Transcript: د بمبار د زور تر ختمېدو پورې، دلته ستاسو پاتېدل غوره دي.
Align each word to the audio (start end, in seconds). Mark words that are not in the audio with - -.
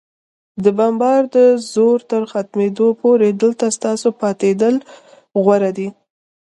د 0.63 0.65
بمبار 0.77 1.21
د 1.35 1.37
زور 1.73 1.97
تر 2.11 2.21
ختمېدو 2.31 2.87
پورې، 3.01 3.29
دلته 3.41 3.65
ستاسو 3.77 4.07
پاتېدل 4.21 4.75
غوره 5.45 5.71
دي. 5.77 5.87